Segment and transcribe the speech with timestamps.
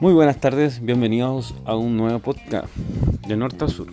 [0.00, 2.72] Muy buenas tardes, bienvenidos a un nuevo podcast
[3.26, 3.88] de norte a sur.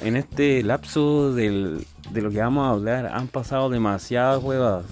[0.00, 4.84] En este lapso de lo que vamos a hablar han pasado demasiadas huevadas.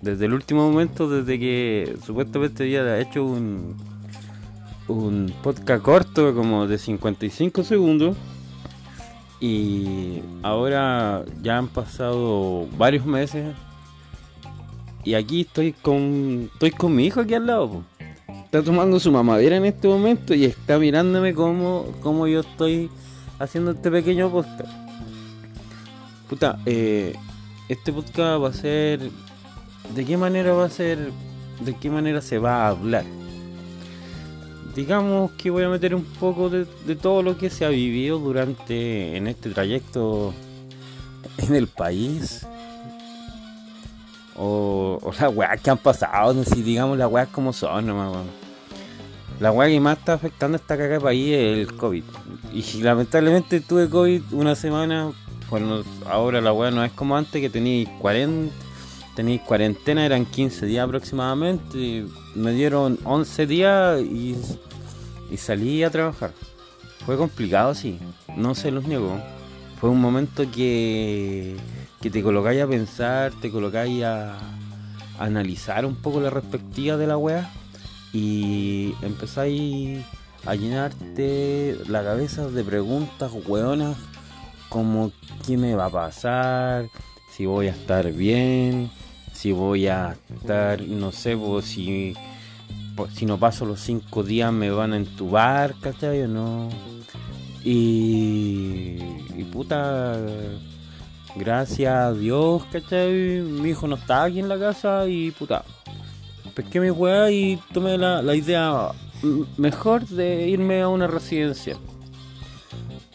[0.00, 3.76] Desde el último momento, desde que supuestamente había hecho un,
[4.88, 8.16] un podcast corto como de 55 segundos.
[9.40, 13.54] Y ahora ya han pasado varios meses.
[15.04, 17.91] Y aquí estoy con, estoy con mi hijo aquí al lado
[18.52, 22.90] está tomando su mamadera en este momento y está mirándome como, como yo estoy
[23.38, 24.70] haciendo este pequeño podcast.
[26.28, 27.14] Puta, eh,
[27.70, 29.08] este podcast va a ser.
[29.94, 31.12] ¿De qué manera va a ser?
[31.64, 33.06] ¿De qué manera se va a hablar?
[34.76, 36.66] Digamos que voy a meter un poco de,
[36.96, 40.34] todo lo que se ha vivido durante en este trayecto
[41.38, 42.46] en el país.
[44.36, 48.26] O, o las weas que han pasado, si digamos las weas como son nomás,
[49.42, 52.04] la weá que más está afectando esta caga país es el COVID.
[52.52, 55.10] Y lamentablemente tuve COVID una semana.
[55.50, 58.54] Bueno, ahora la weá no es como antes que tenéis 40.
[59.16, 62.04] Tenéis cuarentena, eran 15 días aproximadamente.
[62.36, 64.36] me dieron 11 días y,
[65.28, 66.30] y salí a trabajar.
[67.04, 67.98] Fue complicado, sí.
[68.36, 69.20] No se los niego.
[69.80, 71.56] Fue un momento que,
[72.00, 74.38] que te colocáis a pensar, te colocáis a, a
[75.18, 77.50] analizar un poco la perspectiva de la weá
[78.12, 80.04] y empezáis
[80.44, 83.96] a llenarte la cabeza de preguntas hueonas
[84.68, 85.12] como
[85.46, 86.88] qué me va a pasar,
[87.30, 88.90] si voy a estar bien,
[89.32, 92.14] si voy a estar, no sé, si,
[93.14, 96.70] si no paso los cinco días me van a entubar, ¿cachai o no?
[97.64, 98.98] Y,
[99.36, 100.18] y puta,
[101.36, 103.42] gracias a Dios, ¿cachai?
[103.42, 105.64] Mi hijo no está aquí en la casa y puta,
[106.54, 108.90] pesqué mi weá y tomé la, idea
[109.56, 111.76] mejor de irme a una residencia.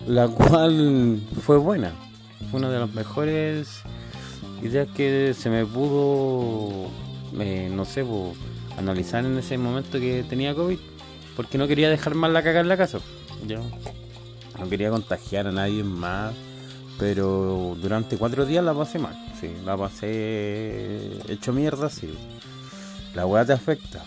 [0.05, 1.91] La cual fue buena.
[2.49, 3.81] Fue una de las mejores
[4.61, 6.89] ideas que se me pudo,
[7.39, 8.05] eh, no sé,
[8.77, 10.79] analizar en ese momento que tenía COVID.
[11.35, 12.99] Porque no quería dejar mal la caga en la casa.
[13.45, 13.59] Yo
[14.57, 16.33] no quería contagiar a nadie más.
[16.97, 19.15] Pero durante cuatro días la pasé mal.
[19.39, 22.09] Sí, la pasé hecho mierda, sí
[23.17, 24.03] la weá te afecta.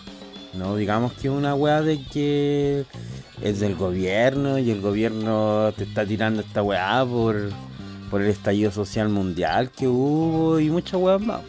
[0.53, 2.85] No digamos que una weá de que
[3.41, 7.49] es del gobierno y el gobierno te está tirando esta weá por,
[8.09, 11.41] por el estallido social mundial que hubo y muchas weas más.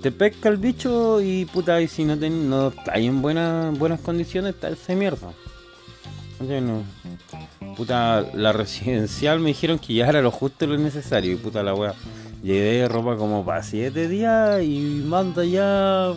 [0.00, 3.98] Te pesca el bicho y puta, y si no, te, no está en buenas buenas
[3.98, 5.32] condiciones, está ese mierda.
[6.40, 6.84] No.
[7.76, 11.64] Puta, la residencial me dijeron que ya era lo justo y lo necesario y puta
[11.64, 11.94] la weá.
[12.42, 16.12] Llevé ropa como para 7 días y manda ya.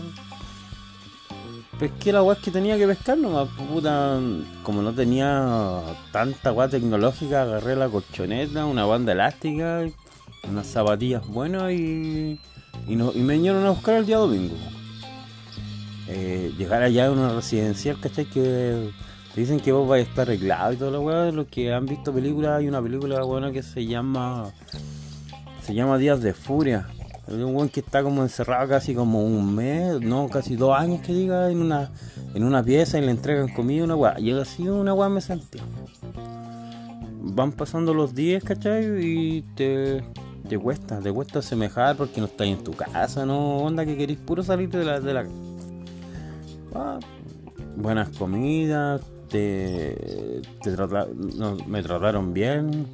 [1.78, 4.20] Pesqué la weá que tenía que pescar nomás, puta.
[4.64, 5.82] Como no tenía
[6.12, 9.84] tanta weá tecnológica, agarré la colchoneta, una banda elástica,
[10.50, 12.40] unas zapatillas buenas y.
[12.88, 14.56] Y, no, y me vinieron a buscar el día domingo.
[16.08, 18.26] Eh, llegar allá a una residencial, ¿cachai?
[18.26, 18.92] Que
[19.34, 21.32] te dicen que vos vais a estar arreglado y toda la weá.
[21.32, 24.52] Los que han visto películas, hay una película buena que se llama
[25.66, 26.88] se llama Días de Furia.
[27.28, 31.02] Es un buen que está como encerrado casi como un mes, no, casi dos años
[31.02, 31.90] que diga, en una,
[32.36, 34.14] en una pieza y le entregan comida una weá.
[34.18, 35.58] Llega así una weá me sentí.
[37.20, 39.04] Van pasando los días, ¿cachai?
[39.04, 40.04] Y te,
[40.48, 43.58] te cuesta, te cuesta semejar porque no estás en tu casa, ¿no?
[43.58, 45.00] Onda que queréis puro salir de la...
[45.00, 45.26] De la...
[46.76, 47.00] Ah,
[47.76, 50.78] buenas comidas, te, te
[51.66, 52.86] me trataron bien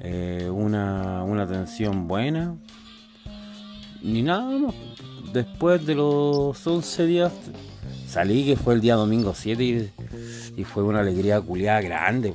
[0.00, 2.56] eh, una, una atención buena,
[4.02, 4.72] ni nada.
[5.32, 7.32] Después de los 11 días
[8.06, 9.92] salí, que fue el día domingo 7,
[10.56, 12.32] y, fue una alegría culiada grande.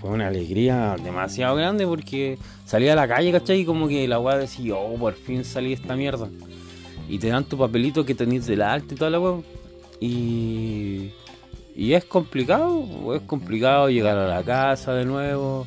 [0.00, 3.60] Fue una alegría demasiado grande porque salí a la calle, ¿cachai?
[3.60, 6.28] Y como que la weá decía, oh, por fin salí de esta mierda.
[7.08, 9.40] Y te dan tu papelito que tenés del arte y toda la weá.
[10.00, 11.12] Y,
[11.74, 15.66] y es complicado, es complicado llegar a la casa de nuevo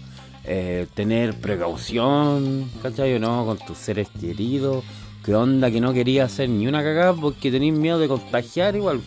[0.50, 3.46] eh, tener precaución, ¿cachai no?
[3.46, 4.86] Con tus seres queridos.
[5.24, 9.02] ¿Qué onda que no quería hacer ni una cagada porque tenéis miedo de contagiar igual?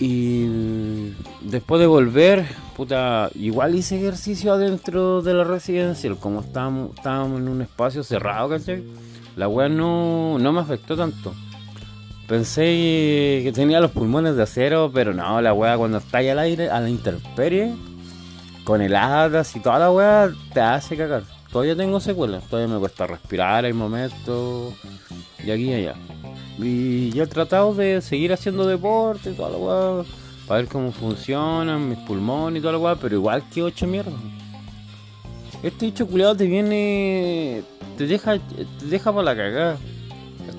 [0.00, 1.12] Y
[1.42, 2.44] después de volver,
[2.76, 8.48] puta, igual hice ejercicio adentro de la residencia, como estábamos, estábamos en un espacio cerrado,
[8.48, 8.82] ¿cachai?
[9.36, 11.32] La weá no, no me afectó tanto.
[12.26, 16.40] Pensé que tenía los pulmones de acero, pero no, la weá cuando está ahí al
[16.40, 17.72] aire, a la intemperie,
[18.68, 21.22] con heladas y toda la weá te hace cagar.
[21.50, 24.74] Todavía tengo secuelas, todavía me cuesta respirar, hay momentos
[25.42, 25.94] y aquí y allá.
[26.58, 30.04] Y yo he tratado de seguir haciendo deporte y toda la weá,
[30.46, 34.12] para ver cómo funcionan mis pulmones y toda la weá, pero igual que ocho mierda.
[35.62, 37.62] Este dicho culiado te viene.
[37.96, 38.38] te deja.
[38.38, 39.78] te deja para la cagada.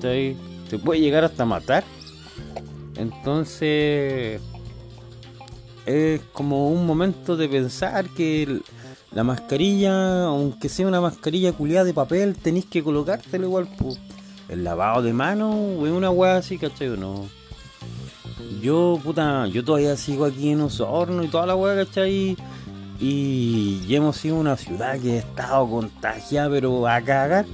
[0.00, 1.84] Te puede llegar hasta matar.
[2.96, 4.40] Entonces.
[5.90, 8.60] Es como un momento de pensar que
[9.10, 13.68] la mascarilla, aunque sea una mascarilla culiada de papel, tenéis que colocártelo igual.
[13.76, 13.98] Pues.
[14.48, 17.28] El lavado de mano, es una weá así, ¿cachai o no?
[18.62, 22.36] Yo, puta, yo todavía sigo aquí en Osorno y toda la weá, ¿cachai?
[23.00, 27.46] Y ya hemos sido una ciudad que ha estado contagiada, pero a cagar.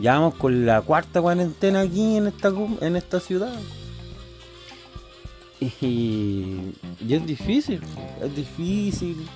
[0.00, 3.52] Ya vamos con la cuarta cuarentena aquí en esta, en esta ciudad.
[5.62, 6.74] Y,
[7.08, 7.80] es difícil,
[8.20, 9.26] es difícil.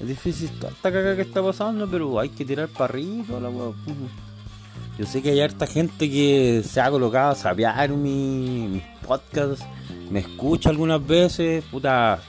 [0.00, 3.50] Es difícil toda esta caga que está pasando, pero hay que tirar para arriba la
[4.96, 9.64] Yo sé que hay harta gente que se ha colocado a sapear mi, mis podcasts,
[10.08, 12.20] me escucha algunas veces, puta,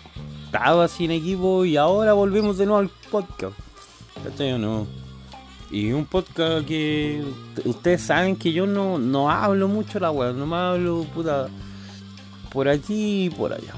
[0.46, 3.54] estaba sin equipo y ahora volvemos de nuevo al podcast.
[4.24, 4.88] ¿Cachai no?
[5.70, 7.24] Y un podcast que
[7.66, 11.50] ustedes saben que yo no, no hablo mucho la web, no me hablo puta
[12.52, 13.74] por aquí y por allá.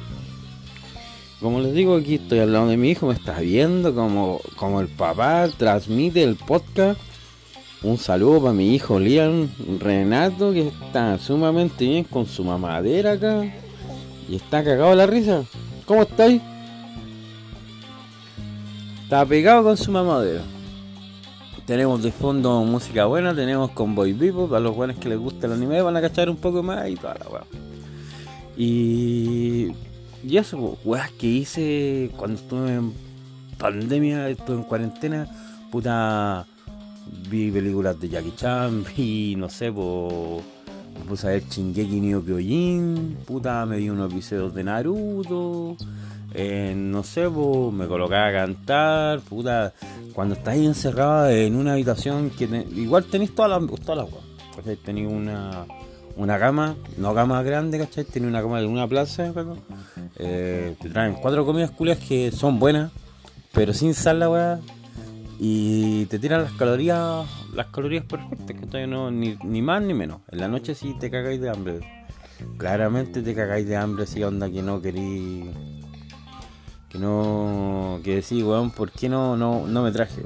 [1.40, 4.80] Como les digo, aquí estoy al lado de mi hijo, me está viendo como, como
[4.80, 7.00] el papá transmite el podcast.
[7.82, 13.44] Un saludo para mi hijo Liam Renato, que está sumamente bien con su mamadera acá.
[14.30, 15.44] Y está cagado la risa.
[15.88, 16.42] ¿Cómo estáis?
[19.02, 20.44] Está pegado con su mamadera.
[21.66, 25.48] Tenemos de fondo música buena, tenemos con Boy Vivo, para los buenos que les gusta
[25.48, 27.71] el anime van a cachar un poco más y toda la weá.
[28.58, 29.72] Y,
[30.24, 32.94] y eso, weas que hice cuando estuve en
[33.58, 35.28] pandemia, estuve en cuarentena,
[35.72, 36.46] puta,
[37.30, 40.44] vi películas de Jackie Chan, vi, no sé, pues,
[40.98, 45.78] me puse a ver Shingeki no Kyojin, puta, me vi unos episodios de Naruto,
[46.34, 49.74] eh, no sé, me colocaba a cantar, puta,
[50.14, 52.46] cuando estáis encerrado en una habitación que
[52.76, 55.66] igual tenéis todas las todas las Tenéis una,
[56.16, 58.04] una cama, no cama grande, ¿cachai?
[58.04, 59.34] Tenéis una cama de una plaza,
[60.18, 62.92] eh, te traen cuatro comidas culias que son buenas,
[63.54, 64.60] pero sin sal la weá.
[65.40, 67.26] Y te tiran las calorías,
[67.56, 70.22] las calorías perfectas, que no, ni, ni más ni menos.
[70.32, 71.80] En la noche sí te cagáis de hambre.
[72.58, 75.46] Claramente te cagáis de hambre si onda que no queréis
[76.90, 78.00] que no.
[78.04, 80.22] Que decís, weón, ¿por qué no, no, no me traje?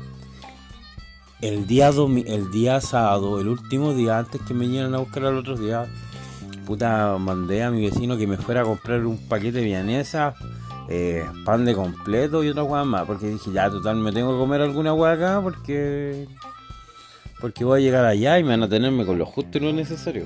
[1.41, 5.37] El día, el día sábado, el último día antes que me llenen a buscar al
[5.37, 5.85] otro día,
[6.65, 10.33] puta, mandé a mi vecino que me fuera a comprar un paquete de vianesa,
[10.87, 13.05] eh, pan de completo y otra weá más.
[13.05, 16.27] Porque dije, ya, total, me tengo que comer alguna weá acá porque.
[17.41, 19.73] Porque voy a llegar allá y me van a tenerme con lo justo y lo
[19.73, 20.25] necesario.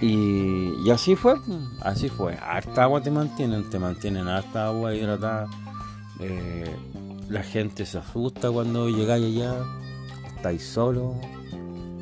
[0.00, 1.34] Y, así fue,
[1.80, 2.36] así fue.
[2.36, 5.48] Harta agua te mantienen, te mantienen harta agua hidratada.
[6.18, 6.76] Eh,
[7.32, 9.64] la gente se asusta cuando llegáis allá.
[10.36, 11.16] Estáis solo,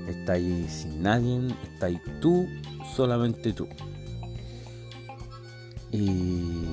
[0.08, 2.48] estáis sin nadie, estáis tú,
[2.96, 3.68] solamente tú.
[5.92, 6.66] Y,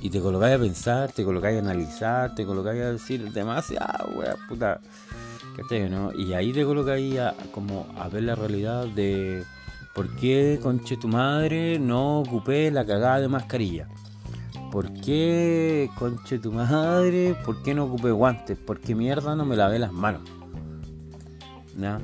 [0.00, 4.36] y te colocáis a pensar, te colocáis a analizar, te colocáis a decir demasiado, wea,
[4.48, 4.80] puta.
[5.90, 6.12] ¿no?
[6.12, 9.44] Y ahí te colocáis a, como a ver la realidad de
[9.98, 13.88] ¿Por qué, conche tu madre, no ocupé la cagada de mascarilla?
[14.70, 18.58] ¿Por qué, conche tu madre, por qué no ocupé guantes?
[18.58, 20.22] ¿Por qué mierda no me lavé las manos?
[21.74, 21.98] ¿No?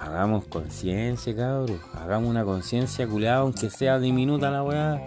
[0.00, 1.78] Hagamos conciencia, cabros.
[1.92, 5.02] Hagamos una conciencia culeada, aunque sea diminuta la weá.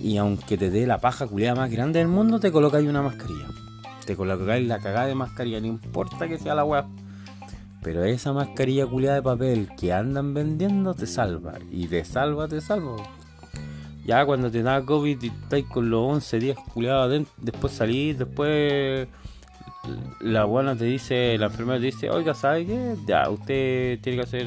[0.00, 3.46] Y aunque te dé la paja culeada más grande del mundo, te colocáis una mascarilla.
[4.06, 6.86] Te colocáis la cagada de mascarilla, no importa que sea la weá.
[7.82, 11.58] Pero esa mascarilla culiada de papel que andan vendiendo te salva.
[11.70, 12.96] Y te salva, te salva.
[14.08, 19.06] Ya cuando te da COVID y estáis con los 11 días culiados después salís, después
[20.20, 22.96] la buena te dice, la enfermera te dice, oiga, ¿sabe qué?
[23.06, 24.46] Ya, usted tiene que hacer,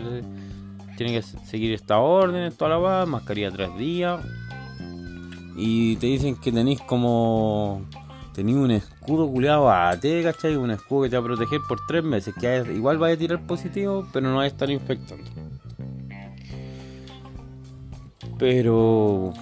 [0.97, 4.19] tiene que seguir esta orden, toda la va, mascarilla tres días.
[5.55, 7.85] Y te dicen que tenéis como
[8.33, 10.55] Tenía un escudo culeado a T, ¿cachai?
[10.55, 12.33] Un escudo que te va a proteger por tres meses.
[12.33, 15.29] Que igual vaya a tirar positivo, pero no va a estar infectando.
[18.39, 19.33] Pero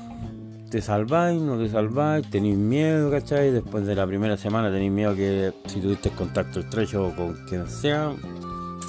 [0.69, 3.51] te salváis, no te salváis, tenéis miedo, ¿cachai?
[3.51, 8.13] Después de la primera semana tenéis miedo que si tuviste contacto estrecho con quien sea,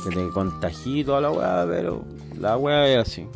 [0.04, 2.04] que te contagie toda la weá, pero
[2.38, 3.26] la weá es así.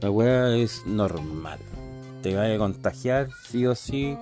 [0.00, 1.58] La weá es normal.
[2.22, 4.16] Te va a contagiar, sí o sí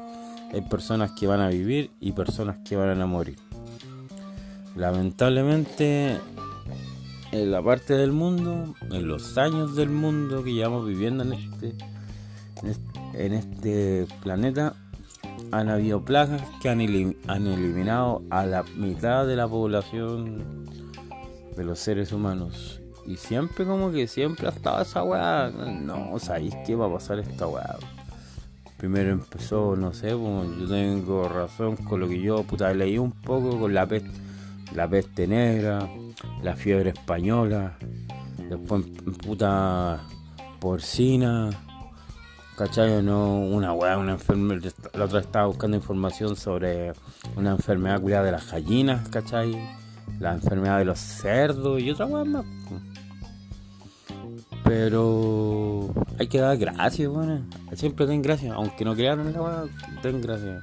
[0.53, 3.37] hay personas que van a vivir y personas que van a morir.
[4.77, 6.19] Lamentablemente
[7.33, 11.75] en la parte del mundo, en los años del mundo que llevamos viviendo en este,
[13.15, 14.75] en este, planeta,
[15.51, 20.67] han habido plagas que han, han eliminado a la mitad de la población
[21.57, 22.81] de los seres humanos.
[23.07, 25.51] Y siempre como que siempre ha estado esa weá.
[25.51, 27.77] No, ¿sabéis qué va a pasar esta weá?
[28.79, 33.59] Primero empezó, no sé, yo tengo razón con lo que yo puta leí un poco
[33.59, 34.11] con la peste,
[34.75, 35.89] la peste negra,
[36.43, 37.79] la fiebre española,
[38.49, 38.85] después
[39.25, 40.03] puta
[40.61, 41.51] porcina,
[42.57, 43.03] ¿cachai?
[43.03, 46.93] No, una weá, una enfermedad, la otra estaba buscando información sobre
[47.37, 49.57] una enfermedad cuidada de las gallinas, ¿cachai?
[50.21, 52.45] La enfermedad de los cerdos y otra weá más.
[54.65, 57.43] Pero hay que dar gracias, bueno.
[57.75, 59.65] Siempre den gracias, aunque no crean en la weá,
[60.03, 60.63] den gracias.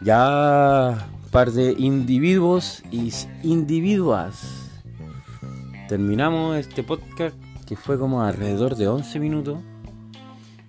[0.00, 4.70] Ya par de individuos y individuas.
[5.88, 9.58] Terminamos este podcast que fue como alrededor de 11 minutos.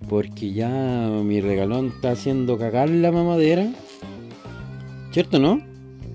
[0.08, 0.68] Porque ya
[1.22, 3.72] mi regalón está haciendo cagar la mamadera.
[5.12, 5.60] ¿Cierto, no?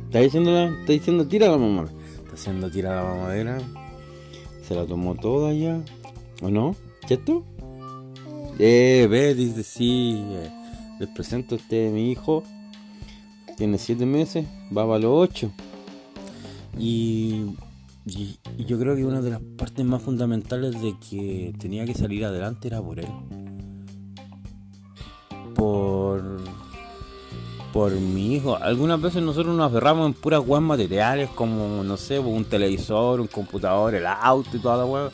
[0.05, 1.93] Está diciendo, está diciendo tira la mamadera.
[2.17, 3.57] Está haciendo tira la mamadera.
[4.61, 5.81] Se la tomó toda ya.
[6.41, 6.75] ¿O no?
[7.07, 7.43] ¿Cierto?
[8.59, 10.23] Eh, ve, dice sí.
[10.25, 10.49] Eh,
[10.99, 12.43] les presento a este mi hijo
[13.57, 15.51] tiene 7 meses, va para los 8.
[16.77, 17.55] Y,
[18.57, 22.67] yo creo que una de las partes más fundamentales de que tenía que salir adelante
[22.67, 23.07] era por él.
[25.57, 26.23] Por,
[27.73, 28.55] por mi hijo.
[28.55, 33.27] Algunas veces nosotros nos aferramos en puras weas materiales como, no sé, un televisor, un
[33.27, 35.09] computador, el auto y toda la wea.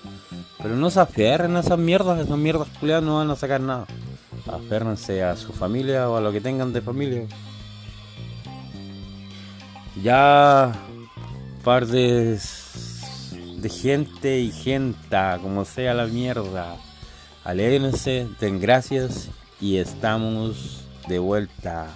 [0.62, 3.88] Pero no se aferren a esas mierdas, esas mierdas culiadas no van a sacar nada.
[4.46, 7.28] Aférrense a su familia o a lo que tengan de familia
[10.02, 10.74] ya
[11.64, 12.40] par de,
[13.58, 16.76] de gente y gente, como sea la mierda,
[17.44, 19.30] alégrense, den gracias
[19.64, 21.88] y estamos de vuelta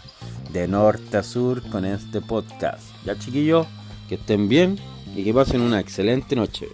[0.53, 2.81] de norte a sur con este podcast.
[3.05, 3.67] Ya chiquillos,
[4.07, 4.77] que estén bien
[5.13, 6.67] y que pasen una excelente noche.